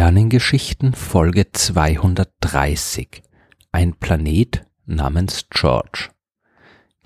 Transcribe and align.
Sternengeschichten 0.00 0.94
Folge 0.94 1.52
230 1.52 3.22
Ein 3.70 3.92
Planet 3.92 4.64
namens 4.86 5.44
George 5.50 6.08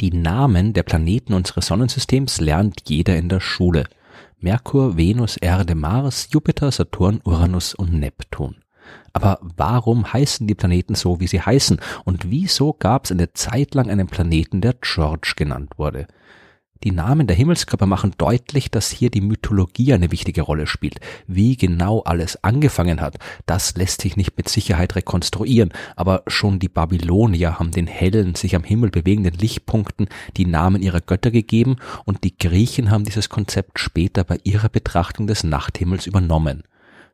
Die 0.00 0.12
Namen 0.12 0.74
der 0.74 0.84
Planeten 0.84 1.34
unseres 1.34 1.66
Sonnensystems 1.66 2.40
lernt 2.40 2.88
jeder 2.88 3.16
in 3.16 3.28
der 3.28 3.40
Schule. 3.40 3.86
Merkur, 4.38 4.96
Venus, 4.96 5.36
Erde, 5.36 5.74
Mars, 5.74 6.28
Jupiter, 6.30 6.70
Saturn, 6.70 7.20
Uranus 7.24 7.74
und 7.74 7.94
Neptun. 7.94 8.62
Aber 9.12 9.40
warum 9.42 10.12
heißen 10.12 10.46
die 10.46 10.54
Planeten 10.54 10.94
so, 10.94 11.18
wie 11.18 11.26
sie 11.26 11.40
heißen? 11.40 11.80
Und 12.04 12.30
wieso 12.30 12.74
gab 12.74 13.06
es 13.06 13.10
eine 13.10 13.32
Zeit 13.32 13.74
lang 13.74 13.90
einen 13.90 14.06
Planeten, 14.06 14.60
der 14.60 14.74
George 14.80 15.32
genannt 15.34 15.72
wurde? 15.78 16.06
Die 16.84 16.92
Namen 16.92 17.26
der 17.26 17.34
Himmelskörper 17.34 17.86
machen 17.86 18.12
deutlich, 18.18 18.70
dass 18.70 18.90
hier 18.90 19.10
die 19.10 19.22
Mythologie 19.22 19.94
eine 19.94 20.10
wichtige 20.10 20.42
Rolle 20.42 20.66
spielt. 20.66 21.00
Wie 21.26 21.56
genau 21.56 22.02
alles 22.02 22.44
angefangen 22.44 23.00
hat, 23.00 23.16
das 23.46 23.74
lässt 23.76 24.02
sich 24.02 24.18
nicht 24.18 24.36
mit 24.36 24.50
Sicherheit 24.50 24.94
rekonstruieren, 24.94 25.72
aber 25.96 26.22
schon 26.26 26.58
die 26.58 26.68
Babylonier 26.68 27.58
haben 27.58 27.70
den 27.70 27.86
hellen, 27.86 28.34
sich 28.34 28.54
am 28.54 28.64
Himmel 28.64 28.90
bewegenden 28.90 29.32
Lichtpunkten 29.32 30.08
die 30.36 30.44
Namen 30.44 30.82
ihrer 30.82 31.00
Götter 31.00 31.30
gegeben 31.30 31.76
und 32.04 32.22
die 32.22 32.36
Griechen 32.36 32.90
haben 32.90 33.04
dieses 33.04 33.30
Konzept 33.30 33.78
später 33.78 34.22
bei 34.22 34.38
ihrer 34.44 34.68
Betrachtung 34.68 35.26
des 35.26 35.42
Nachthimmels 35.42 36.06
übernommen. 36.06 36.64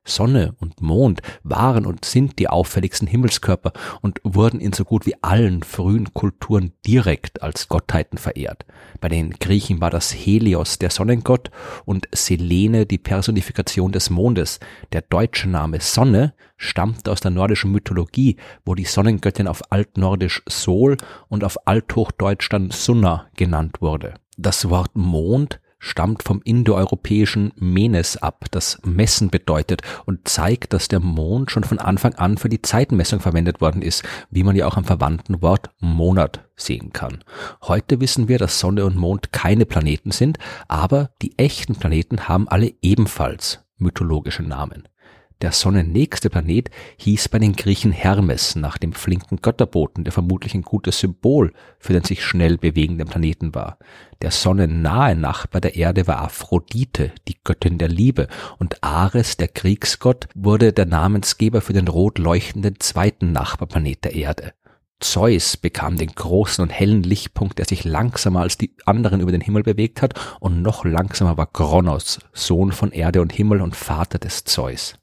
Sonne 0.04 0.54
und 0.60 0.80
Mond 0.80 1.20
waren 1.42 1.86
und 1.86 2.04
sind 2.04 2.38
die 2.38 2.48
auffälligsten 2.48 3.06
Himmelskörper 3.06 3.72
und 4.00 4.20
wurden 4.24 4.60
in 4.60 4.72
so 4.72 4.84
gut 4.84 5.06
wie 5.06 5.22
allen 5.22 5.62
frühen 5.62 6.12
Kulturen 6.14 6.72
direkt 6.86 7.42
als 7.42 7.68
Gottheiten 7.68 8.18
verehrt. 8.18 8.64
Bei 9.00 9.08
den 9.08 9.30
Griechen 9.30 9.80
war 9.80 9.90
das 9.90 10.12
Helios 10.12 10.78
der 10.78 10.90
Sonnengott 10.90 11.50
und 11.84 12.08
Selene 12.12 12.86
die 12.86 12.98
Personifikation 12.98 13.92
des 13.92 14.10
Mondes. 14.10 14.58
Der 14.92 15.02
deutsche 15.02 15.48
Name 15.48 15.80
Sonne 15.80 16.34
stammt 16.56 17.08
aus 17.08 17.20
der 17.20 17.30
nordischen 17.30 17.72
Mythologie, 17.72 18.36
wo 18.64 18.74
die 18.74 18.84
Sonnengöttin 18.84 19.48
auf 19.48 19.62
altnordisch 19.70 20.42
Sol 20.48 20.96
und 21.28 21.44
auf 21.44 21.66
althochdeutsch 21.66 22.48
dann 22.50 22.70
Sunna 22.70 23.26
genannt 23.36 23.80
wurde. 23.80 24.14
Das 24.36 24.68
Wort 24.70 24.92
Mond 24.94 25.60
stammt 25.80 26.22
vom 26.22 26.40
indoeuropäischen 26.44 27.52
Menes 27.56 28.16
ab, 28.16 28.44
das 28.52 28.78
Messen 28.84 29.30
bedeutet 29.30 29.82
und 30.04 30.28
zeigt, 30.28 30.72
dass 30.72 30.86
der 30.86 31.00
Mond 31.00 31.50
schon 31.50 31.64
von 31.64 31.80
Anfang 31.80 32.14
an 32.14 32.38
für 32.38 32.48
die 32.48 32.62
Zeitmessung 32.62 33.18
verwendet 33.18 33.60
worden 33.60 33.82
ist, 33.82 34.04
wie 34.30 34.44
man 34.44 34.54
ja 34.54 34.66
auch 34.66 34.76
am 34.76 34.84
verwandten 34.84 35.42
Wort 35.42 35.70
Monat 35.80 36.44
sehen 36.54 36.92
kann. 36.92 37.24
Heute 37.62 38.00
wissen 38.00 38.28
wir, 38.28 38.38
dass 38.38 38.60
Sonne 38.60 38.84
und 38.84 38.96
Mond 38.96 39.32
keine 39.32 39.66
Planeten 39.66 40.12
sind, 40.12 40.38
aber 40.68 41.10
die 41.22 41.36
echten 41.38 41.74
Planeten 41.74 42.28
haben 42.28 42.46
alle 42.46 42.74
ebenfalls 42.82 43.64
mythologische 43.78 44.42
Namen. 44.42 44.86
Der 45.42 45.52
sonnennächste 45.52 46.28
Planet 46.28 46.70
hieß 46.98 47.30
bei 47.30 47.38
den 47.38 47.54
Griechen 47.54 47.92
Hermes 47.92 48.56
nach 48.56 48.76
dem 48.76 48.92
flinken 48.92 49.40
Götterboten, 49.40 50.04
der 50.04 50.12
vermutlich 50.12 50.54
ein 50.54 50.62
gutes 50.62 50.98
Symbol 50.98 51.54
für 51.78 51.94
den 51.94 52.04
sich 52.04 52.22
schnell 52.22 52.58
bewegenden 52.58 53.08
Planeten 53.08 53.54
war. 53.54 53.78
Der 54.20 54.32
sonnennahe 54.32 55.16
Nachbar 55.16 55.62
der 55.62 55.76
Erde 55.76 56.06
war 56.06 56.20
Aphrodite, 56.20 57.12
die 57.26 57.38
Göttin 57.42 57.78
der 57.78 57.88
Liebe, 57.88 58.28
und 58.58 58.84
Ares, 58.84 59.38
der 59.38 59.48
Kriegsgott, 59.48 60.28
wurde 60.34 60.74
der 60.74 60.84
Namensgeber 60.84 61.62
für 61.62 61.72
den 61.72 61.88
rot 61.88 62.18
leuchtenden 62.18 62.78
zweiten 62.78 63.32
Nachbarplanet 63.32 64.04
der 64.04 64.14
Erde. 64.14 64.52
Zeus 65.00 65.56
bekam 65.56 65.96
den 65.96 66.14
großen 66.14 66.62
und 66.62 66.68
hellen 66.68 67.02
Lichtpunkt, 67.02 67.58
der 67.58 67.64
sich 67.64 67.84
langsamer 67.84 68.40
als 68.40 68.58
die 68.58 68.76
anderen 68.84 69.20
über 69.20 69.32
den 69.32 69.40
Himmel 69.40 69.62
bewegt 69.62 70.02
hat, 70.02 70.12
und 70.40 70.60
noch 70.60 70.84
langsamer 70.84 71.38
war 71.38 71.46
Kronos, 71.46 72.18
Sohn 72.34 72.72
von 72.72 72.92
Erde 72.92 73.22
und 73.22 73.32
Himmel 73.32 73.62
und 73.62 73.74
Vater 73.74 74.18
des 74.18 74.44
Zeus. 74.44 74.99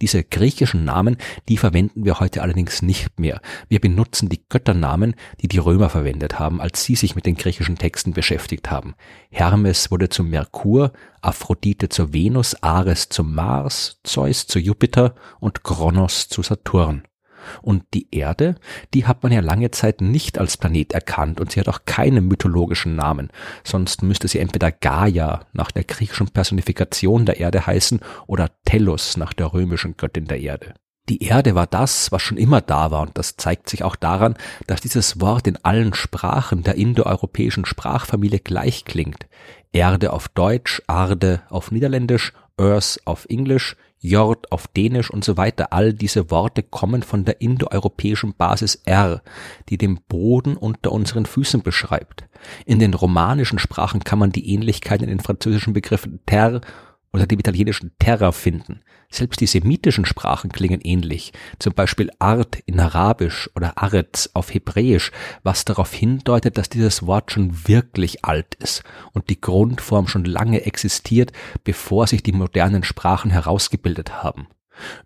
Diese 0.00 0.22
griechischen 0.22 0.84
Namen, 0.84 1.16
die 1.48 1.56
verwenden 1.56 2.04
wir 2.04 2.20
heute 2.20 2.42
allerdings 2.42 2.82
nicht 2.82 3.18
mehr. 3.18 3.40
Wir 3.68 3.80
benutzen 3.80 4.28
die 4.28 4.42
Götternamen, 4.48 5.14
die 5.40 5.48
die 5.48 5.58
Römer 5.58 5.88
verwendet 5.88 6.38
haben, 6.38 6.60
als 6.60 6.84
sie 6.84 6.96
sich 6.96 7.14
mit 7.14 7.26
den 7.26 7.36
griechischen 7.36 7.78
Texten 7.78 8.12
beschäftigt 8.12 8.70
haben. 8.70 8.94
Hermes 9.30 9.90
wurde 9.90 10.08
zum 10.08 10.28
Merkur, 10.30 10.92
Aphrodite 11.22 11.88
zur 11.88 12.12
Venus, 12.12 12.54
Ares 12.62 13.08
zum 13.08 13.34
Mars, 13.34 14.00
Zeus 14.04 14.46
zu 14.46 14.58
Jupiter 14.58 15.14
und 15.40 15.64
Kronos 15.64 16.28
zu 16.28 16.42
Saturn. 16.42 17.02
Und 17.62 17.84
die 17.94 18.08
Erde, 18.10 18.56
die 18.94 19.06
hat 19.06 19.22
man 19.22 19.32
ja 19.32 19.40
lange 19.40 19.70
Zeit 19.70 20.00
nicht 20.00 20.38
als 20.38 20.56
Planet 20.56 20.92
erkannt 20.92 21.40
und 21.40 21.52
sie 21.52 21.60
hat 21.60 21.68
auch 21.68 21.84
keinen 21.84 22.26
mythologischen 22.28 22.96
Namen. 22.96 23.30
Sonst 23.64 24.02
müsste 24.02 24.28
sie 24.28 24.38
entweder 24.38 24.72
Gaia 24.72 25.46
nach 25.52 25.70
der 25.70 25.84
griechischen 25.84 26.28
Personifikation 26.28 27.26
der 27.26 27.40
Erde 27.40 27.66
heißen 27.66 28.00
oder 28.26 28.50
Tellus 28.64 29.16
nach 29.16 29.32
der 29.32 29.52
römischen 29.52 29.96
Göttin 29.96 30.26
der 30.26 30.40
Erde. 30.40 30.74
Die 31.08 31.22
Erde 31.22 31.54
war 31.54 31.68
das, 31.68 32.10
was 32.10 32.22
schon 32.22 32.36
immer 32.36 32.60
da 32.60 32.90
war, 32.90 33.02
und 33.02 33.16
das 33.16 33.36
zeigt 33.36 33.70
sich 33.70 33.84
auch 33.84 33.94
daran, 33.94 34.34
dass 34.66 34.80
dieses 34.80 35.20
Wort 35.20 35.46
in 35.46 35.56
allen 35.64 35.94
Sprachen 35.94 36.64
der 36.64 36.74
indoeuropäischen 36.74 37.64
Sprachfamilie 37.64 38.40
gleich 38.40 38.84
klingt. 38.84 39.28
Erde 39.70 40.12
auf 40.12 40.28
Deutsch, 40.28 40.82
Arde 40.88 41.42
auf 41.48 41.70
Niederländisch, 41.70 42.32
Earth 42.58 43.00
auf 43.04 43.26
Englisch, 43.28 43.76
Jord 44.00 44.52
auf 44.52 44.68
Dänisch 44.68 45.10
und 45.10 45.24
so 45.24 45.36
weiter. 45.36 45.72
All 45.72 45.92
diese 45.92 46.30
Worte 46.30 46.62
kommen 46.62 47.02
von 47.02 47.24
der 47.24 47.40
indoeuropäischen 47.40 48.34
Basis 48.34 48.76
R, 48.84 49.22
die 49.68 49.78
den 49.78 50.00
Boden 50.08 50.56
unter 50.56 50.92
unseren 50.92 51.26
Füßen 51.26 51.62
beschreibt. 51.62 52.24
In 52.66 52.78
den 52.78 52.94
romanischen 52.94 53.58
Sprachen 53.58 54.04
kann 54.04 54.18
man 54.18 54.30
die 54.30 54.52
Ähnlichkeiten 54.52 55.04
in 55.04 55.10
den 55.10 55.20
französischen 55.20 55.72
Begriffen 55.72 56.20
terre 56.26 56.60
oder 57.16 57.26
dem 57.26 57.40
italienischen 57.40 57.92
Terra 57.98 58.30
finden. 58.30 58.82
Selbst 59.10 59.40
die 59.40 59.46
semitischen 59.46 60.04
Sprachen 60.04 60.52
klingen 60.52 60.82
ähnlich, 60.82 61.32
zum 61.58 61.72
Beispiel 61.72 62.10
Art 62.18 62.58
in 62.66 62.78
Arabisch 62.78 63.48
oder 63.56 63.78
Aretz 63.78 64.28
auf 64.34 64.52
Hebräisch, 64.52 65.12
was 65.42 65.64
darauf 65.64 65.94
hindeutet, 65.94 66.58
dass 66.58 66.68
dieses 66.68 67.06
Wort 67.06 67.32
schon 67.32 67.66
wirklich 67.66 68.24
alt 68.24 68.54
ist 68.56 68.82
und 69.12 69.30
die 69.30 69.40
Grundform 69.40 70.08
schon 70.08 70.26
lange 70.26 70.66
existiert, 70.66 71.32
bevor 71.64 72.06
sich 72.06 72.22
die 72.22 72.32
modernen 72.32 72.84
Sprachen 72.84 73.30
herausgebildet 73.30 74.22
haben. 74.22 74.48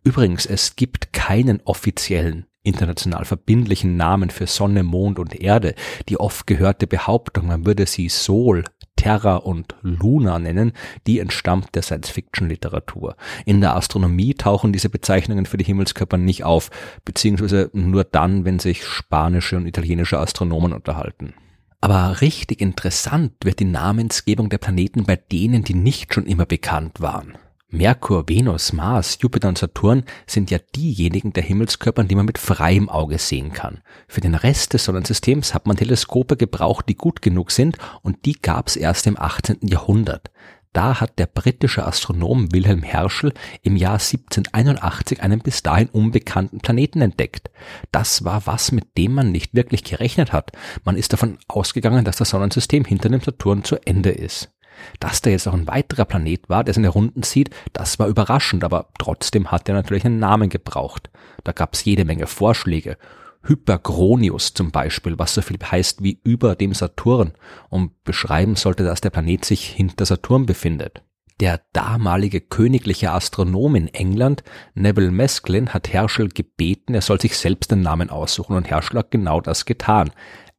Übrigens, 0.03 0.47
es 0.47 0.75
gibt 0.75 1.13
keinen 1.13 1.61
offiziellen 1.65 2.47
international 2.63 3.25
verbindlichen 3.25 3.97
Namen 3.97 4.31
für 4.31 4.47
Sonne, 4.47 4.83
Mond 4.83 5.19
und 5.19 5.41
Erde. 5.41 5.75
Die 6.09 6.19
oft 6.19 6.47
gehörte 6.47 6.87
Behauptung, 6.87 7.47
man 7.47 7.65
würde 7.65 7.87
sie 7.87 8.09
Sol 8.09 8.65
Terra 9.01 9.37
und 9.37 9.75
Luna 9.81 10.39
nennen, 10.39 10.73
die 11.07 11.21
entstammt 11.21 11.75
der 11.75 11.81
Science-Fiction-Literatur. 11.81 13.17
In 13.47 13.63
der 13.63 13.75
Astronomie 13.75 14.35
tauchen 14.35 14.75
diese 14.75 14.91
Bezeichnungen 14.91 15.47
für 15.47 15.57
die 15.57 15.65
Himmelskörper 15.65 16.19
nicht 16.19 16.45
auf, 16.45 16.71
beziehungsweise 17.07 17.71
nur 17.73 18.05
dann, 18.05 18.45
wenn 18.45 18.59
sich 18.59 18.85
spanische 18.85 19.57
und 19.57 19.67
italienische 19.67 20.19
Astronomen 20.19 20.75
unterhalten. 20.75 21.33
Aber 21.81 22.21
richtig 22.21 22.61
interessant 22.61 23.33
wird 23.43 23.61
die 23.61 23.65
Namensgebung 23.65 24.51
der 24.51 24.59
Planeten 24.59 25.05
bei 25.05 25.17
denen, 25.17 25.65
die 25.65 25.75
nicht 25.75 26.13
schon 26.13 26.27
immer 26.27 26.45
bekannt 26.45 27.01
waren. 27.01 27.39
Merkur, 27.73 28.29
Venus, 28.29 28.73
Mars, 28.73 29.19
Jupiter 29.21 29.49
und 29.49 29.57
Saturn 29.57 30.03
sind 30.27 30.51
ja 30.51 30.59
diejenigen 30.75 31.33
der 31.33 31.45
Himmelskörper, 31.45 32.03
die 32.03 32.17
man 32.17 32.27
mit 32.27 32.39
freiem 32.39 32.89
Auge 32.89 33.19
sehen 33.19 33.53
kann. 33.53 33.81
Für 34.09 34.21
den 34.21 34.35
Rest 34.35 34.75
des 34.75 34.85
Sonnensystems 34.85 35.55
hat 35.55 35.67
man 35.67 35.77
Teleskope 35.77 36.37
gebraucht, 36.37 36.89
die 36.89 36.97
gut 36.97 37.23
genug 37.23 37.53
sind 37.53 37.79
und 38.03 38.25
die 38.27 38.41
gab's 38.41 38.75
erst 38.75 39.07
im 39.07 39.17
18. 39.17 39.59
Jahrhundert. 39.63 40.31
Da 40.73 41.01
hat 41.01 41.19
der 41.19 41.27
britische 41.27 41.85
Astronom 41.85 42.53
Wilhelm 42.53 42.83
Herschel 42.83 43.33
im 43.63 43.77
Jahr 43.77 43.95
1781 43.95 45.23
einen 45.23 45.41
bis 45.41 45.63
dahin 45.63 45.89
unbekannten 45.89 46.59
Planeten 46.59 47.03
entdeckt. 47.03 47.51
Das 47.93 48.25
war 48.25 48.47
was, 48.47 48.71
mit 48.71 48.97
dem 48.97 49.15
man 49.15 49.33
nicht 49.33 49.55
wirklich 49.55 49.83
gerechnet 49.83 50.33
hat. 50.33 50.53
Man 50.85 50.97
ist 50.97 51.13
davon 51.13 51.39
ausgegangen, 51.49 52.05
dass 52.05 52.17
das 52.17 52.31
Sonnensystem 52.31 52.85
hinter 52.85 53.09
dem 53.09 53.21
Saturn 53.21 53.65
zu 53.65 53.77
Ende 53.85 54.11
ist. 54.11 54.51
Dass 54.99 55.21
da 55.21 55.31
jetzt 55.31 55.47
noch 55.47 55.55
ein 55.55 55.67
weiterer 55.67 56.05
Planet 56.05 56.49
war, 56.49 56.65
der 56.65 56.75
seine 56.75 56.89
Runden 56.89 57.23
zieht, 57.23 57.51
das 57.73 57.99
war 57.99 58.09
überraschend, 58.09 58.65
aber 58.65 58.89
trotzdem 58.99 59.51
hat 59.51 59.69
er 59.69 59.75
natürlich 59.75 60.05
einen 60.05 60.19
Namen 60.19 60.49
gebraucht. 60.49 61.11
Da 61.45 61.53
gab 61.53 61.75
es 61.75 61.85
jede 61.85 62.05
Menge 62.05 62.27
Vorschläge. 62.27 62.97
Hyperchronius 63.43 64.53
zum 64.53 64.71
Beispiel, 64.71 65.19
was 65.19 65.35
so 65.35 65.43
viel 65.43 65.59
heißt 65.59 66.03
wie 66.03 66.21
über 66.25 66.57
dem 66.57 66.75
Saturn 66.75 67.33
und 67.69 68.05
beschreiben 68.05 68.57
sollte, 68.57 68.85
dass 68.85 69.01
der 69.01 69.11
Planet 69.11 69.45
sich 69.45 69.67
hinter 69.67 70.05
Saturn 70.05 70.47
befindet. 70.47 71.03
Der 71.41 71.63
damalige 71.73 72.43
königliche 72.43 73.13
Astronom 73.13 73.75
in 73.75 73.89
England, 73.89 74.45
Neville 74.75 75.11
Mesklin, 75.11 75.73
hat 75.73 75.91
Herschel 75.91 76.29
gebeten, 76.29 76.93
er 76.93 77.01
soll 77.01 77.19
sich 77.19 77.39
selbst 77.39 77.71
den 77.71 77.81
Namen 77.81 78.11
aussuchen 78.11 78.57
und 78.57 78.69
Herschel 78.69 78.99
hat 78.99 79.11
genau 79.11 79.41
das 79.41 79.65
getan. 79.65 80.11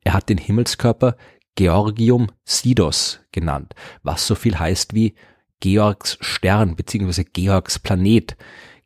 Er 0.03 0.13
hat 0.13 0.29
den 0.29 0.39
Himmelskörper 0.39 1.17
Georgium 1.55 2.27
Sidos 2.43 3.19
genannt, 3.31 3.73
was 4.03 4.25
so 4.25 4.35
viel 4.35 4.57
heißt 4.57 4.93
wie 4.93 5.15
Georgs 5.59 6.17
Stern 6.21 6.75
bzw. 6.75 7.23
Georgs 7.23 7.79
Planet. 7.79 8.35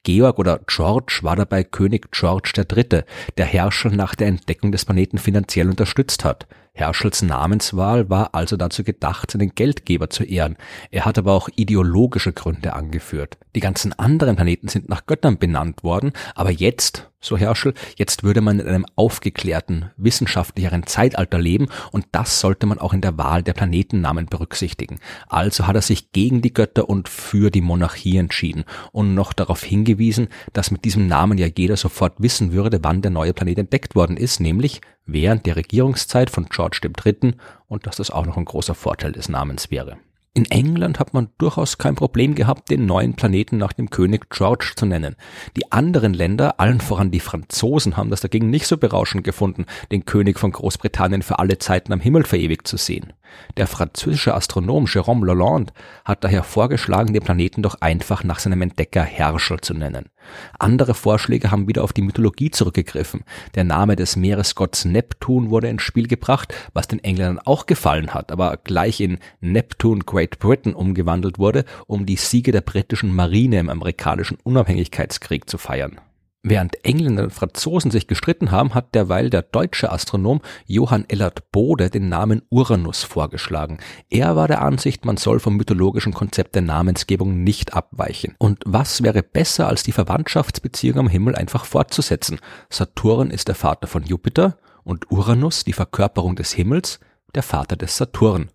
Georg 0.04 0.38
oder 0.38 0.60
George 0.68 1.20
war 1.24 1.36
dabei 1.36 1.64
König 1.64 2.12
George 2.12 2.52
III., 2.58 3.04
der 3.38 3.46
Herrscher 3.46 3.90
nach 3.90 4.14
der 4.14 4.28
Entdeckung 4.28 4.72
des 4.72 4.86
Planeten 4.86 5.18
finanziell 5.18 5.68
unterstützt 5.68 6.24
hat. 6.24 6.46
Herschels 6.74 7.22
Namenswahl 7.22 8.10
war 8.10 8.36
also 8.36 8.58
dazu 8.58 8.84
gedacht, 8.84 9.32
seinen 9.32 9.56
Geldgeber 9.56 10.10
zu 10.10 10.24
ehren. 10.24 10.58
Er 10.92 11.06
hat 11.06 11.18
aber 11.18 11.34
auch 11.34 11.50
ideologische 11.56 12.34
Gründe 12.34 12.74
angeführt. 12.74 13.38
Die 13.56 13.62
ganzen 13.62 13.98
anderen 13.98 14.36
Planeten 14.36 14.68
sind 14.68 14.90
nach 14.90 15.06
Göttern 15.06 15.40
benannt 15.40 15.84
worden, 15.84 16.12
aber 16.36 16.52
jetzt, 16.52 17.10
so 17.26 17.38
Herschel, 17.38 17.74
jetzt 17.98 18.24
würde 18.24 18.42
man 18.42 18.60
in 18.60 18.68
einem 18.68 18.86
aufgeklärten, 18.96 19.92
wissenschaftlicheren 19.98 20.86
Zeitalter 20.86 21.40
leben 21.40 21.68
und 21.92 22.06
das 22.12 22.40
sollte 22.40 22.66
man 22.66 22.80
auch 22.80 22.94
in 22.94 23.02
der 23.02 23.18
Wahl 23.18 23.44
der 23.44 23.54
Planetennamen 23.54 24.28
berücksichtigen. 24.28 25.00
Also 25.28 25.68
hat 25.68 25.76
er 25.76 25.82
sich 25.82 26.12
gegen 26.12 26.42
die 26.42 26.54
Götter 26.54 26.88
und 26.90 27.10
für 27.10 27.50
die 27.52 27.62
Monarchie 27.62 28.18
entschieden 28.18 28.66
und 28.92 29.14
noch 29.16 29.34
darauf 29.34 29.64
hingewiesen, 29.64 30.28
dass 30.54 30.72
mit 30.72 30.86
diesem 30.86 31.08
Namen 31.08 31.38
ja 31.38 31.48
jeder 31.48 31.78
sofort 31.78 32.14
wissen 32.20 32.52
würde, 32.52 32.80
wann 32.84 33.02
der 33.02 33.12
neue 33.12 33.34
Planet 33.34 33.60
entdeckt 33.60 33.96
worden 33.96 34.18
ist, 34.18 34.40
nämlich 34.40 34.82
während 35.06 35.46
der 35.46 35.56
Regierungszeit 35.56 36.30
von 36.30 36.48
George 36.50 36.80
III. 36.84 37.34
und 37.68 37.88
dass 37.88 37.98
das 37.98 38.12
auch 38.12 38.26
noch 38.26 38.38
ein 38.38 38.46
großer 38.46 38.76
Vorteil 38.76 39.12
des 39.12 39.30
Namens 39.30 39.72
wäre. 39.72 39.98
In 40.38 40.44
England 40.52 41.00
hat 41.00 41.14
man 41.14 41.30
durchaus 41.38 41.78
kein 41.78 41.96
Problem 41.96 42.36
gehabt, 42.36 42.70
den 42.70 42.86
neuen 42.86 43.16
Planeten 43.16 43.58
nach 43.58 43.72
dem 43.72 43.90
König 43.90 44.30
George 44.30 44.74
zu 44.76 44.86
nennen. 44.86 45.16
Die 45.56 45.72
anderen 45.72 46.14
Länder, 46.14 46.60
allen 46.60 46.82
voran 46.82 47.10
die 47.10 47.22
Franzosen, 47.22 47.96
haben 47.96 48.10
das 48.10 48.20
dagegen 48.20 48.50
nicht 48.50 48.68
so 48.68 48.76
berauschend 48.76 49.24
gefunden, 49.24 49.66
den 49.94 50.04
König 50.04 50.38
von 50.38 50.52
Großbritannien 50.52 51.22
für 51.22 51.40
alle 51.40 51.58
Zeiten 51.58 51.94
am 51.94 52.02
Himmel 52.02 52.26
verewigt 52.26 52.68
zu 52.68 52.76
sehen. 52.76 53.14
Der 53.56 53.66
französische 53.66 54.36
Astronom 54.36 54.88
Jérôme 54.88 55.26
Lalande 55.26 55.72
hat 56.04 56.26
daher 56.26 56.44
vorgeschlagen, 56.44 57.14
den 57.14 57.24
Planeten 57.24 57.62
doch 57.62 57.76
einfach 57.80 58.26
nach 58.26 58.40
seinem 58.40 58.62
Entdecker 58.62 59.04
Herschel 59.04 59.62
zu 59.62 59.74
nennen. 59.74 60.10
Andere 60.60 60.94
Vorschläge 60.94 61.52
haben 61.52 61.68
wieder 61.68 61.84
auf 61.84 61.94
die 61.94 62.02
Mythologie 62.02 62.52
zurückgegriffen. 62.52 63.24
Der 63.56 63.64
Name 63.64 63.96
des 63.96 64.16
Meeresgotts 64.16 64.86
Neptun 64.86 65.50
wurde 65.50 65.70
ins 65.70 65.82
Spiel 65.82 66.08
gebracht, 66.08 66.54
was 66.74 66.88
den 66.88 67.04
Engländern 67.04 67.40
auch 67.46 67.66
gefallen 67.66 68.14
hat, 68.14 68.32
aber 68.32 68.58
gleich 68.64 69.02
in 69.02 69.20
Neptune 69.42 70.04
Great 70.06 70.40
Britain 70.40 70.74
umgewandelt 70.74 71.40
wurde, 71.40 71.66
um 71.88 72.06
die 72.06 72.16
Siege 72.16 72.52
der 72.52 72.62
britischen 72.62 73.14
Marine 73.14 73.60
im 73.60 73.70
amerikanischen 73.70 74.38
Unabhängigkeitskrieg 74.44 75.50
zu 75.50 75.58
feiern. 75.58 76.00
Während 76.48 76.86
Engländer 76.86 77.24
und 77.24 77.34
Franzosen 77.34 77.90
sich 77.90 78.06
gestritten 78.06 78.52
haben, 78.52 78.76
hat 78.76 78.94
derweil 78.94 79.32
der 79.32 79.42
deutsche 79.42 79.92
Astronom 79.92 80.42
Johann 80.68 81.04
Ellert 81.08 81.52
Bode 81.52 81.90
den 81.90 82.08
Namen 82.08 82.44
Uranus 82.52 83.04
vorgeschlagen. 83.04 83.80
Er 84.12 84.36
war 84.36 84.48
der 84.48 84.62
Ansicht, 84.62 85.06
man 85.06 85.18
soll 85.18 85.40
vom 85.40 85.58
mythologischen 85.58 86.14
Konzept 86.14 86.54
der 86.54 86.62
Namensgebung 86.62 87.44
nicht 87.44 87.74
abweichen. 87.74 88.36
Und 88.38 88.62
was 88.64 89.02
wäre 89.02 89.24
besser, 89.24 89.68
als 89.68 89.82
die 89.82 89.92
Verwandtschaftsbeziehung 89.92 91.00
am 91.00 91.08
Himmel 91.08 91.34
einfach 91.34 91.66
fortzusetzen? 91.66 92.40
Saturn 92.70 93.32
ist 93.32 93.48
der 93.48 93.56
Vater 93.56 93.88
von 93.88 94.04
Jupiter 94.04 94.60
und 94.84 95.10
Uranus, 95.10 95.64
die 95.64 95.74
Verkörperung 95.74 96.36
des 96.36 96.52
Himmels, 96.54 97.00
der 97.34 97.42
Vater 97.42 97.76
des 97.76 97.98
Saturn. 97.98 98.52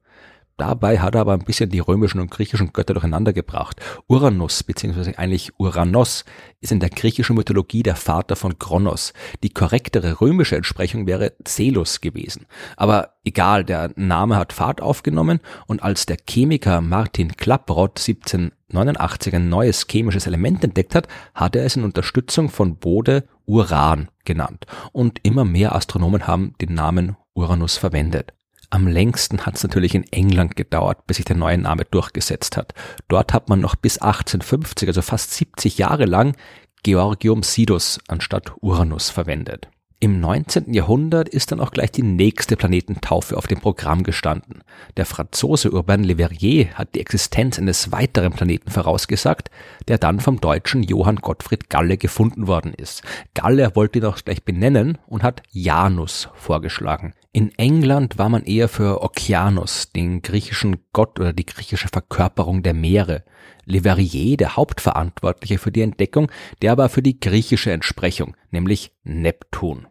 Dabei 0.61 0.99
hat 0.99 1.15
er 1.15 1.23
aber 1.23 1.33
ein 1.33 1.47
bisschen 1.47 1.71
die 1.71 1.79
römischen 1.79 2.21
und 2.21 2.31
griechischen 2.31 2.75
Götter 2.75 2.93
durcheinander 2.93 3.33
gebracht. 3.33 3.81
Uranus, 4.09 4.63
beziehungsweise 4.63 5.19
eigentlich 5.19 5.59
Uranos, 5.59 6.27
ist 6.61 6.71
in 6.71 6.81
der 6.81 6.91
griechischen 6.91 7.35
Mythologie 7.35 7.83
der 7.83 7.97
Vater 7.97 8.37
von 8.37 8.59
Kronos. 8.59 9.15
Die 9.43 9.49
korrektere 9.49 10.21
römische 10.21 10.57
Entsprechung 10.57 11.07
wäre 11.07 11.33
Zelus 11.45 12.03
gewesen. 12.03 12.45
Aber 12.77 13.15
egal, 13.25 13.65
der 13.65 13.93
Name 13.97 14.37
hat 14.37 14.53
Fahrt 14.53 14.83
aufgenommen 14.83 15.41
und 15.67 15.83
als 15.83 16.05
der 16.05 16.19
Chemiker 16.29 16.83
Martin 16.83 17.37
Klaproth 17.39 17.99
1789 17.99 19.35
ein 19.35 19.49
neues 19.49 19.87
chemisches 19.91 20.27
Element 20.27 20.63
entdeckt 20.63 20.95
hat, 20.95 21.09
hat 21.35 21.57
er 21.57 21.65
es 21.65 21.77
in 21.77 21.85
Unterstützung 21.85 22.51
von 22.51 22.77
Bode 22.77 23.25
Uran 23.47 24.11
genannt. 24.27 24.67
Und 24.93 25.21
immer 25.23 25.47
mehr 25.47 25.75
Astronomen 25.75 26.27
haben 26.27 26.55
den 26.61 26.75
Namen 26.75 27.17
Uranus 27.33 27.79
verwendet. 27.79 28.35
Am 28.73 28.87
längsten 28.87 29.45
hat 29.45 29.57
es 29.57 29.65
natürlich 29.65 29.97
in 29.97 30.05
England 30.13 30.55
gedauert, 30.55 31.07
bis 31.09 31.17
sich 31.17 31.27
der 31.27 31.37
neue 31.37 31.59
Name 31.59 31.85
durchgesetzt 31.85 32.57
hat. 32.57 32.73
Dort 33.09 33.33
hat 33.33 33.49
man 33.49 33.61
noch 33.61 33.75
bis 33.75 33.99
1850, 33.99 34.89
also 34.89 35.03
fast 35.03 35.35
70 35.35 35.79
Jahre 35.79 36.05
lang, 36.05 36.37
Georgium 36.85 37.43
Sidus 37.43 37.99
anstatt 38.07 38.53
Uranus 38.61 39.11
verwendet. 39.11 39.69
Im 40.03 40.19
19. 40.19 40.73
Jahrhundert 40.73 41.29
ist 41.29 41.53
dann 41.53 41.61
auch 41.61 41.73
gleich 41.73 41.91
die 41.91 42.03
nächste 42.03 42.57
Planetentaufe 42.57 43.37
auf 43.37 43.47
dem 43.47 43.61
Programm 43.61 44.03
gestanden. 44.03 44.63
Der 44.97 45.05
Franzose 45.05 45.73
Urbain 45.73 46.05
Le 46.05 46.17
Verrier 46.17 46.73
hat 46.73 46.95
die 46.95 47.01
Existenz 47.01 47.59
eines 47.59 47.93
weiteren 47.93 48.33
Planeten 48.33 48.71
vorausgesagt, 48.71 49.51
der 49.89 49.99
dann 49.99 50.21
vom 50.21 50.41
deutschen 50.41 50.85
Johann 50.85 51.17
Gottfried 51.17 51.69
Galle 51.69 51.99
gefunden 51.99 52.47
worden 52.47 52.73
ist. 52.73 53.03
Galle 53.35 53.77
wollte 53.77 53.99
ihn 53.99 54.07
auch 54.07 54.17
gleich 54.17 54.43
benennen 54.43 54.97
und 55.07 55.23
hat 55.23 55.43
Janus 55.51 56.31
vorgeschlagen. 56.35 57.13
In 57.33 57.53
England 57.59 58.19
war 58.19 58.29
man 58.29 58.43
eher 58.43 58.69
für 58.69 59.03
Okeanos, 59.03 59.93
den 59.93 60.21
griechischen 60.21 60.79
Gott 60.93 61.21
oder 61.21 61.33
die 61.33 61.47
griechische 61.47 61.87
Verkörperung 61.87 62.65
der 62.65 62.75
Meere. 62.75 63.23
Le 63.65 63.83
Verrier, 63.83 64.37
der 64.37 64.57
Hauptverantwortliche 64.57 65.59
für 65.59 65.71
die 65.71 65.83
Entdeckung, 65.83 66.31
der 66.61 66.77
war 66.77 66.89
für 66.89 67.03
die 67.03 67.21
griechische 67.21 67.71
Entsprechung, 67.71 68.37
nämlich 68.51 68.93
Neptun 69.05 69.87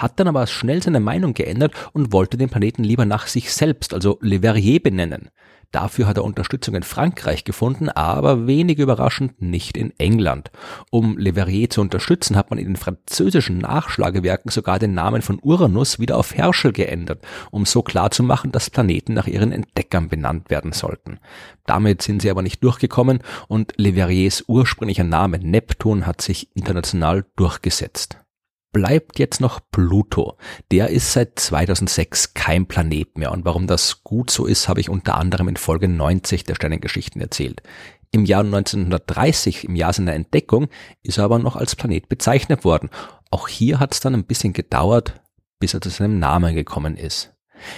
hat 0.00 0.18
dann 0.18 0.28
aber 0.28 0.46
schnell 0.46 0.82
seine 0.82 1.00
Meinung 1.00 1.34
geändert 1.34 1.74
und 1.92 2.12
wollte 2.12 2.38
den 2.38 2.48
Planeten 2.48 2.82
lieber 2.82 3.04
nach 3.04 3.26
sich 3.26 3.52
selbst, 3.52 3.92
also 3.92 4.18
Le 4.22 4.40
Verrier, 4.40 4.82
benennen. 4.82 5.28
Dafür 5.72 6.08
hat 6.08 6.16
er 6.16 6.24
Unterstützung 6.24 6.74
in 6.74 6.82
Frankreich 6.82 7.44
gefunden, 7.44 7.88
aber 7.88 8.48
wenig 8.48 8.78
überraschend 8.78 9.40
nicht 9.40 9.76
in 9.76 9.92
England. 9.98 10.50
Um 10.90 11.16
Le 11.16 11.34
Verrier 11.34 11.70
zu 11.70 11.80
unterstützen, 11.80 12.36
hat 12.36 12.50
man 12.50 12.58
in 12.58 12.66
den 12.66 12.76
französischen 12.76 13.58
Nachschlagewerken 13.58 14.50
sogar 14.50 14.80
den 14.80 14.94
Namen 14.94 15.22
von 15.22 15.38
Uranus 15.40 16.00
wieder 16.00 16.16
auf 16.16 16.34
Herschel 16.34 16.72
geändert, 16.72 17.24
um 17.52 17.66
so 17.66 17.82
klarzumachen, 17.82 18.50
dass 18.50 18.70
Planeten 18.70 19.14
nach 19.14 19.28
ihren 19.28 19.52
Entdeckern 19.52 20.08
benannt 20.08 20.50
werden 20.50 20.72
sollten. 20.72 21.20
Damit 21.66 22.02
sind 22.02 22.22
sie 22.22 22.30
aber 22.30 22.42
nicht 22.42 22.64
durchgekommen 22.64 23.20
und 23.46 23.72
Le 23.76 23.92
Verriers 23.92 24.44
ursprünglicher 24.48 25.04
Name 25.04 25.38
Neptun 25.38 26.04
hat 26.06 26.20
sich 26.20 26.48
international 26.56 27.24
durchgesetzt 27.36 28.18
bleibt 28.72 29.18
jetzt 29.18 29.40
noch 29.40 29.60
Pluto. 29.72 30.36
Der 30.70 30.88
ist 30.88 31.12
seit 31.12 31.38
2006 31.38 32.34
kein 32.34 32.66
Planet 32.66 33.18
mehr 33.18 33.32
und 33.32 33.44
warum 33.44 33.66
das 33.66 34.04
gut 34.04 34.30
so 34.30 34.46
ist, 34.46 34.68
habe 34.68 34.80
ich 34.80 34.88
unter 34.88 35.16
anderem 35.16 35.48
in 35.48 35.56
Folge 35.56 35.88
90 35.88 36.44
der 36.44 36.54
Sternengeschichten 36.54 37.20
erzählt. 37.20 37.62
Im 38.12 38.24
Jahr 38.24 38.42
1930, 38.42 39.64
im 39.64 39.76
Jahr 39.76 39.92
seiner 39.92 40.14
Entdeckung, 40.14 40.68
ist 41.02 41.18
er 41.18 41.24
aber 41.24 41.38
noch 41.38 41.56
als 41.56 41.76
Planet 41.76 42.08
bezeichnet 42.08 42.64
worden. 42.64 42.90
Auch 43.30 43.46
hier 43.46 43.78
hat 43.78 43.94
es 43.94 44.00
dann 44.00 44.14
ein 44.14 44.24
bisschen 44.24 44.52
gedauert, 44.52 45.20
bis 45.60 45.74
er 45.74 45.80
zu 45.80 45.90
seinem 45.90 46.18
Namen 46.18 46.54
gekommen 46.54 46.96
ist. 46.96 47.32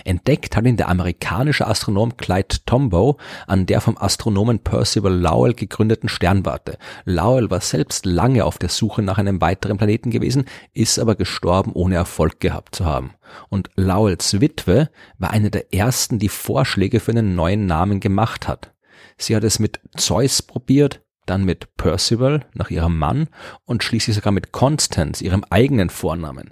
Entdeckt 0.05 0.57
hat 0.57 0.67
ihn 0.67 0.77
der 0.77 0.89
amerikanische 0.89 1.67
Astronom 1.67 2.17
Clyde 2.17 2.57
Tombaugh 2.67 3.17
an 3.47 3.67
der 3.67 3.81
vom 3.81 3.97
Astronomen 3.99 4.59
Percival 4.61 5.15
Lowell 5.15 5.55
gegründeten 5.55 6.09
Sternwarte. 6.09 6.79
Lowell 7.05 7.51
war 7.51 7.61
selbst 7.61 8.07
lange 8.07 8.45
auf 8.45 8.59
der 8.59 8.69
Suche 8.69 9.03
nach 9.03 9.19
einem 9.19 9.41
weiteren 9.41 9.77
Planeten 9.77 10.11
gewesen, 10.11 10.45
ist 10.73 10.99
aber 10.99 11.15
gestorben, 11.15 11.73
ohne 11.75 11.97
Erfolg 11.97 12.41
gehabt 12.41 12.75
zu 12.75 12.85
haben. 12.85 13.13
Und 13.49 13.71
Lowells 13.77 14.41
Witwe 14.41 14.91
war 15.19 15.31
eine 15.31 15.51
der 15.51 15.73
ersten, 15.73 16.19
die 16.19 16.29
Vorschläge 16.29 17.01
für 17.01 17.13
einen 17.13 17.35
neuen 17.35 17.67
Namen 17.67 18.01
gemacht 18.01 18.49
hat. 18.49 18.73
Sie 19.17 19.37
hat 19.37 19.45
es 19.45 19.59
mit 19.59 19.81
Zeus 19.97 20.43
probiert, 20.43 21.01
dann 21.27 21.45
mit 21.45 21.77
Percival 21.77 22.45
nach 22.55 22.71
ihrem 22.71 22.99
Mann 22.99 23.29
und 23.65 23.85
schließlich 23.85 24.17
sogar 24.17 24.33
mit 24.33 24.53
Constance, 24.53 25.23
ihrem 25.23 25.45
eigenen 25.51 25.91
Vornamen. 25.91 26.51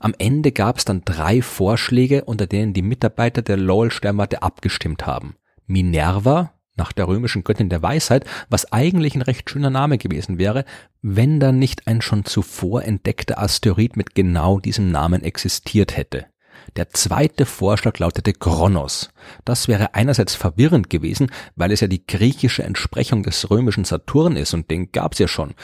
Am 0.00 0.14
Ende 0.18 0.50
gab 0.50 0.78
es 0.78 0.86
dann 0.86 1.02
drei 1.04 1.42
Vorschläge, 1.42 2.24
unter 2.24 2.46
denen 2.46 2.72
die 2.72 2.82
Mitarbeiter 2.82 3.42
der 3.42 3.58
Lowell-Sternwarte 3.58 4.42
abgestimmt 4.42 5.06
haben. 5.06 5.36
Minerva, 5.66 6.54
nach 6.74 6.92
der 6.92 7.06
römischen 7.06 7.44
Göttin 7.44 7.68
der 7.68 7.82
Weisheit, 7.82 8.24
was 8.48 8.72
eigentlich 8.72 9.14
ein 9.14 9.20
recht 9.20 9.50
schöner 9.50 9.68
Name 9.68 9.98
gewesen 9.98 10.38
wäre, 10.38 10.64
wenn 11.02 11.38
dann 11.38 11.58
nicht 11.58 11.86
ein 11.86 12.00
schon 12.00 12.24
zuvor 12.24 12.82
entdeckter 12.82 13.38
Asteroid 13.38 13.96
mit 13.98 14.14
genau 14.14 14.58
diesem 14.58 14.90
Namen 14.90 15.22
existiert 15.22 15.96
hätte. 15.98 16.26
Der 16.76 16.88
zweite 16.88 17.44
Vorschlag 17.44 17.98
lautete 17.98 18.32
Kronos. 18.32 19.10
Das 19.44 19.68
wäre 19.68 19.94
einerseits 19.94 20.34
verwirrend 20.34 20.88
gewesen, 20.88 21.30
weil 21.56 21.72
es 21.72 21.80
ja 21.80 21.88
die 21.88 22.06
griechische 22.06 22.62
Entsprechung 22.62 23.22
des 23.22 23.50
römischen 23.50 23.84
Saturn 23.84 24.36
ist 24.36 24.54
und 24.54 24.70
den 24.70 24.92
gab's 24.92 25.18
ja 25.18 25.28
schon. 25.28 25.54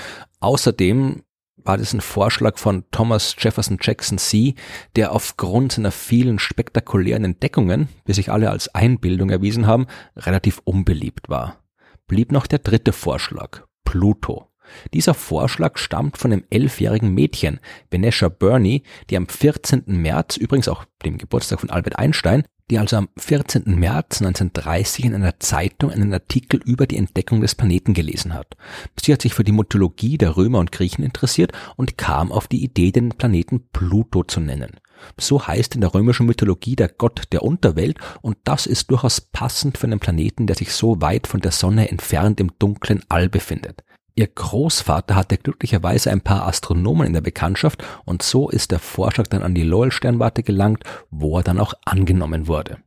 Außerdem 0.41 1.23
war 1.67 1.79
das 1.79 1.93
ein 1.93 2.01
Vorschlag 2.01 2.59
von 2.59 2.85
Thomas 2.91 3.35
Jefferson 3.39 3.79
Jackson 3.81 4.19
C., 4.19 4.55
der 4.95 5.13
aufgrund 5.13 5.73
seiner 5.73 5.91
vielen 5.91 6.39
spektakulären 6.39 7.25
Entdeckungen, 7.25 7.89
die 8.07 8.13
sich 8.13 8.31
alle 8.31 8.51
als 8.51 8.75
Einbildung 8.75 9.31
erwiesen 9.31 9.67
haben, 9.67 9.87
relativ 10.17 10.61
unbeliebt 10.65 11.29
war. 11.29 11.59
Blieb 12.07 12.31
noch 12.31 12.47
der 12.47 12.61
dritte 12.61 12.93
Vorschlag, 12.93 13.63
Pluto. 13.85 14.49
Dieser 14.95 15.15
Vorschlag 15.15 15.79
stammt 15.79 16.19
von 16.19 16.31
dem 16.31 16.45
elfjährigen 16.51 17.13
Mädchen, 17.13 17.61
Venetia 17.91 18.29
Burney, 18.29 18.83
die 19.11 19.17
am 19.17 19.29
14. 19.29 19.85
März, 19.87 20.37
übrigens 20.37 20.69
auch 20.69 20.85
dem 21.05 21.19
Geburtstag 21.19 21.61
von 21.61 21.71
Albert 21.71 21.99
Einstein, 21.99 22.45
die 22.71 22.79
also 22.79 22.97
am 22.97 23.09
14. 23.17 23.63
März 23.67 24.21
1930 24.21 25.05
in 25.05 25.15
einer 25.15 25.39
Zeitung 25.39 25.91
einen 25.91 26.13
Artikel 26.13 26.61
über 26.65 26.87
die 26.87 26.97
Entdeckung 26.97 27.41
des 27.41 27.55
Planeten 27.55 27.95
gelesen 27.95 28.35
hat. 28.35 28.57
Sie 29.01 29.13
hat 29.13 29.23
sich 29.23 29.35
für 29.35 29.45
die 29.45 29.53
Mythologie 29.53 30.19
der 30.19 30.37
Römer 30.37 30.59
und 30.59 30.73
Griechen 30.73 31.05
interessiert 31.05 31.53
und 31.77 31.97
kam 31.97 32.33
auf 32.33 32.49
die 32.49 32.65
Idee, 32.65 32.91
den 32.91 33.11
Planeten 33.11 33.69
Pluto 33.73 34.25
zu 34.25 34.41
nennen. 34.41 34.81
So 35.19 35.47
heißt 35.47 35.75
in 35.75 35.83
der 35.83 35.95
römischen 35.95 36.27
Mythologie 36.27 36.75
der 36.75 36.89
Gott 36.89 37.25
der 37.31 37.43
Unterwelt 37.43 37.99
und 38.23 38.39
das 38.45 38.67
ist 38.67 38.91
durchaus 38.91 39.21
passend 39.21 39.79
für 39.79 39.87
einen 39.87 40.01
Planeten, 40.01 40.47
der 40.47 40.57
sich 40.57 40.73
so 40.73 41.01
weit 41.01 41.27
von 41.27 41.41
der 41.41 41.53
Sonne 41.53 41.91
entfernt 41.91 42.41
im 42.41 42.53
dunklen 42.59 43.05
All 43.09 43.29
befindet. 43.29 43.85
Ihr 44.19 44.29
Großvater 44.29 45.15
hatte 45.15 45.37
glücklicherweise 45.37 46.11
ein 46.11 46.23
paar 46.23 46.49
Astronomen 46.49 47.07
in 47.07 47.13
der 47.13 47.21
Bekanntschaft 47.21 47.85
und 48.07 48.23
so 48.23 48.49
ist 48.49 48.71
der 48.71 48.79
Vorschlag 48.79 49.27
dann 49.27 49.43
an 49.43 49.55
die 49.55 49.63
Lowell-Sternwarte 49.63 50.43
gelangt, 50.43 50.85
wo 51.11 51.37
er 51.37 51.43
dann 51.43 51.61
auch 51.61 51.75
angenommen 51.85 52.49
wurde. 52.49 52.79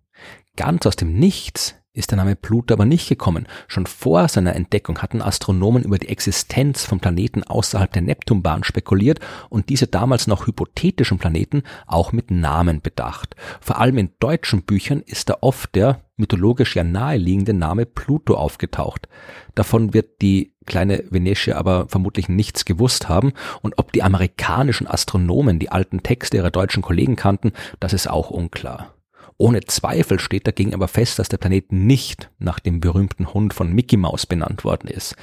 Ganz 0.56 0.88
aus 0.88 0.96
dem 0.96 1.14
Nichts 1.14 1.76
ist 1.94 2.10
der 2.10 2.18
Name 2.18 2.36
Pluto 2.36 2.74
aber 2.74 2.86
nicht 2.86 3.10
gekommen. 3.10 3.48
Schon 3.68 3.86
vor 3.86 4.28
seiner 4.28 4.56
Entdeckung 4.56 5.00
hatten 5.04 5.22
Astronomen 5.22 5.84
über 5.84 6.00
die 6.00 6.10
Existenz 6.10 6.84
von 6.86 7.00
Planeten 7.00 7.44
außerhalb 7.44 7.92
der 7.94 8.02
Neptunbahn 8.02 8.64
spekuliert 8.64 9.20
und 9.50 9.70
diese 9.70 9.86
damals 9.86 10.26
noch 10.26 10.48
hypothetischen 10.48 11.20
Planeten 11.20 11.62
auch 11.86 12.12
mit 12.12 12.32
Namen 12.32 12.82
bedacht. 12.82 13.36
Vor 13.62 13.80
allem 13.80 14.00
in 14.00 14.12
deutschen 14.20 14.64
Büchern 14.64 15.02
ist 15.02 15.30
da 15.30 15.38
oft 15.42 15.76
der 15.76 16.02
mythologisch 16.18 16.76
ja 16.76 16.84
naheliegende 16.84 17.54
Name 17.54 17.86
Pluto 17.86 18.36
aufgetaucht. 18.36 19.08
Davon 19.56 19.94
wird 19.94 20.22
die 20.22 20.54
kleine 20.70 21.04
Venetia 21.10 21.58
aber 21.58 21.90
vermutlich 21.90 22.30
nichts 22.30 22.64
gewusst 22.64 23.10
haben 23.10 23.34
und 23.62 23.78
ob 23.78 23.92
die 23.92 24.04
amerikanischen 24.04 24.88
Astronomen 24.88 25.60
die 25.60 25.70
alten 25.70 26.02
Texte 26.02 26.38
ihrer 26.38 26.52
deutschen 26.52 26.82
Kollegen 26.82 27.18
kannten, 27.18 27.52
das 27.82 27.92
ist 27.92 28.10
auch 28.10 28.30
unklar. 28.30 28.94
Ohne 29.38 29.62
Zweifel 29.62 30.20
steht 30.20 30.48
dagegen 30.48 30.74
aber 30.74 30.88
fest, 30.88 31.20
dass 31.20 31.30
der 31.30 31.38
Planet 31.38 31.72
nicht 31.72 32.30
nach 32.40 32.60
dem 32.60 32.80
berühmten 32.80 33.34
Hund 33.34 33.54
von 33.54 33.74
Mickey 33.74 33.98
Mouse 33.98 34.26
benannt 34.26 34.64
worden 34.64 34.90
ist. 34.90 35.16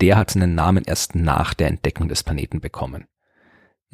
Der 0.00 0.16
hat 0.16 0.30
seinen 0.30 0.54
Namen 0.54 0.84
erst 0.86 1.14
nach 1.14 1.54
der 1.54 1.68
Entdeckung 1.68 2.08
des 2.08 2.22
Planeten 2.22 2.60
bekommen. 2.60 3.06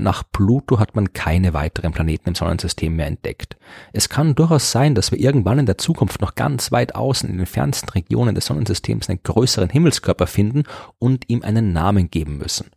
Nach 0.00 0.22
Pluto 0.30 0.78
hat 0.78 0.94
man 0.94 1.12
keine 1.12 1.54
weiteren 1.54 1.92
Planeten 1.92 2.28
im 2.28 2.34
Sonnensystem 2.36 2.94
mehr 2.94 3.08
entdeckt. 3.08 3.56
Es 3.92 4.08
kann 4.08 4.36
durchaus 4.36 4.70
sein, 4.70 4.94
dass 4.94 5.10
wir 5.10 5.18
irgendwann 5.18 5.58
in 5.58 5.66
der 5.66 5.76
Zukunft 5.76 6.20
noch 6.20 6.36
ganz 6.36 6.70
weit 6.70 6.94
außen 6.94 7.28
in 7.28 7.36
den 7.36 7.46
fernsten 7.46 7.90
Regionen 7.90 8.36
des 8.36 8.46
Sonnensystems 8.46 9.08
einen 9.08 9.24
größeren 9.24 9.70
Himmelskörper 9.70 10.28
finden 10.28 10.62
und 11.00 11.28
ihm 11.28 11.42
einen 11.42 11.72
Namen 11.72 12.12
geben 12.12 12.38
müssen. 12.38 12.70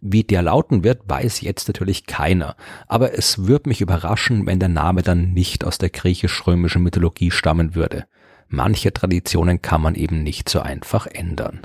Wie 0.00 0.24
der 0.24 0.42
lauten 0.42 0.82
wird, 0.82 1.02
weiß 1.08 1.40
jetzt 1.40 1.68
natürlich 1.68 2.06
keiner, 2.06 2.56
aber 2.88 3.16
es 3.16 3.46
würde 3.46 3.68
mich 3.68 3.80
überraschen, 3.80 4.44
wenn 4.46 4.58
der 4.58 4.68
Name 4.68 5.02
dann 5.02 5.34
nicht 5.34 5.64
aus 5.64 5.78
der 5.78 5.90
griechisch-römischen 5.90 6.82
Mythologie 6.82 7.30
stammen 7.30 7.76
würde. 7.76 8.06
Manche 8.48 8.92
Traditionen 8.92 9.62
kann 9.62 9.82
man 9.82 9.94
eben 9.94 10.24
nicht 10.24 10.48
so 10.48 10.58
einfach 10.60 11.06
ändern. 11.06 11.60